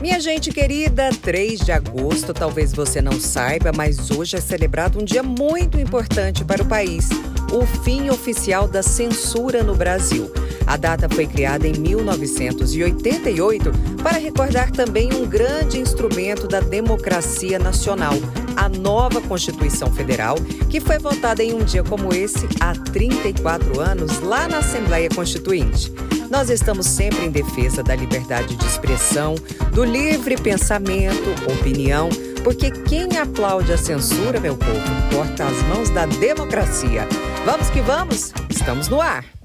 Minha 0.00 0.20
gente 0.20 0.52
querida, 0.52 1.08
3 1.22 1.60
de 1.60 1.72
agosto, 1.72 2.34
talvez 2.34 2.70
você 2.70 3.00
não 3.00 3.18
saiba, 3.18 3.72
mas 3.74 4.10
hoje 4.10 4.36
é 4.36 4.40
celebrado 4.40 5.00
um 5.00 5.04
dia 5.04 5.22
muito 5.22 5.80
importante 5.80 6.44
para 6.44 6.62
o 6.62 6.66
país: 6.66 7.08
o 7.50 7.64
fim 7.82 8.10
oficial 8.10 8.68
da 8.68 8.82
censura 8.82 9.62
no 9.62 9.74
Brasil. 9.74 10.30
A 10.66 10.76
data 10.76 11.08
foi 11.08 11.26
criada 11.26 11.66
em 11.66 11.72
1988 11.72 13.70
para 14.02 14.18
recordar 14.18 14.70
também 14.70 15.14
um 15.14 15.24
grande 15.24 15.78
instrumento 15.78 16.46
da 16.46 16.60
democracia 16.60 17.58
nacional, 17.58 18.14
a 18.54 18.68
nova 18.68 19.20
Constituição 19.22 19.90
Federal, 19.92 20.36
que 20.68 20.78
foi 20.80 20.98
votada 20.98 21.42
em 21.42 21.54
um 21.54 21.64
dia 21.64 21.82
como 21.82 22.12
esse 22.12 22.46
há 22.60 22.74
34 22.74 23.80
anos 23.80 24.20
lá 24.20 24.46
na 24.46 24.58
Assembleia 24.58 25.08
Constituinte. 25.08 25.90
Nós 26.30 26.50
estamos 26.50 26.86
sempre 26.86 27.24
em 27.24 27.30
defesa 27.30 27.82
da 27.82 27.94
liberdade 27.94 28.56
de 28.56 28.66
expressão, 28.66 29.34
do 29.72 29.84
livre 29.84 30.36
pensamento, 30.36 31.30
opinião, 31.50 32.08
porque 32.42 32.70
quem 32.70 33.16
aplaude 33.18 33.72
a 33.72 33.78
censura, 33.78 34.40
meu 34.40 34.56
povo, 34.56 35.14
corta 35.14 35.44
as 35.44 35.62
mãos 35.64 35.90
da 35.90 36.06
democracia. 36.06 37.06
Vamos 37.44 37.70
que 37.70 37.80
vamos, 37.80 38.32
estamos 38.50 38.88
no 38.88 39.00
ar. 39.00 39.35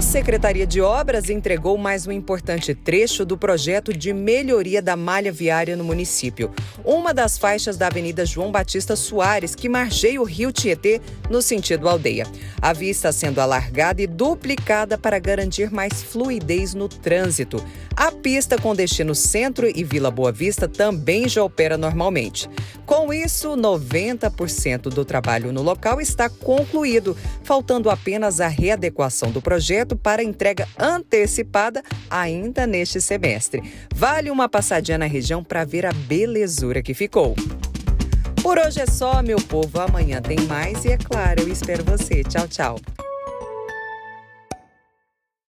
A 0.00 0.02
Secretaria 0.02 0.66
de 0.66 0.80
Obras 0.80 1.28
entregou 1.28 1.76
mais 1.76 2.06
um 2.06 2.10
importante 2.10 2.74
trecho 2.74 3.22
do 3.22 3.36
projeto 3.36 3.92
de 3.92 4.14
melhoria 4.14 4.80
da 4.80 4.96
malha 4.96 5.30
viária 5.30 5.76
no 5.76 5.84
município. 5.84 6.50
Uma 6.82 7.12
das 7.12 7.36
faixas 7.36 7.76
da 7.76 7.88
Avenida 7.88 8.24
João 8.24 8.50
Batista 8.50 8.96
Soares, 8.96 9.54
que 9.54 9.68
margeia 9.68 10.18
o 10.18 10.24
rio 10.24 10.50
Tietê 10.50 11.02
no 11.28 11.42
sentido 11.42 11.86
aldeia. 11.86 12.26
A 12.62 12.72
via 12.72 12.90
está 12.90 13.12
sendo 13.12 13.42
alargada 13.42 14.00
e 14.00 14.06
duplicada 14.06 14.96
para 14.96 15.18
garantir 15.18 15.70
mais 15.70 16.02
fluidez 16.02 16.72
no 16.72 16.88
trânsito. 16.88 17.62
A 17.94 18.10
pista 18.10 18.56
com 18.56 18.74
destino 18.74 19.14
Centro 19.14 19.68
e 19.68 19.84
Vila 19.84 20.10
Boa 20.10 20.32
Vista 20.32 20.66
também 20.66 21.28
já 21.28 21.44
opera 21.44 21.76
normalmente. 21.76 22.48
Com 22.86 23.12
isso, 23.12 23.50
90% 23.50 24.88
do 24.88 25.04
trabalho 25.04 25.52
no 25.52 25.60
local 25.60 26.00
está 26.00 26.30
concluído, 26.30 27.14
faltando 27.44 27.90
apenas 27.90 28.40
a 28.40 28.48
readequação 28.48 29.30
do 29.30 29.42
projeto 29.90 29.96
para 29.96 30.22
entrega 30.22 30.68
antecipada 30.78 31.82
ainda 32.08 32.66
neste 32.66 33.00
semestre. 33.00 33.62
Vale 33.94 34.30
uma 34.30 34.48
passadinha 34.48 34.98
na 34.98 35.06
região 35.06 35.42
para 35.42 35.64
ver 35.64 35.86
a 35.86 35.92
belezura 35.92 36.82
que 36.82 36.94
ficou. 36.94 37.34
Por 38.42 38.58
hoje 38.58 38.80
é 38.80 38.86
só, 38.86 39.22
meu 39.22 39.36
povo. 39.36 39.80
Amanhã 39.80 40.20
tem 40.20 40.40
mais 40.46 40.84
e, 40.84 40.92
é 40.92 40.96
claro, 40.96 41.42
eu 41.42 41.48
espero 41.48 41.84
você. 41.84 42.22
Tchau, 42.24 42.48
tchau. 42.48 42.99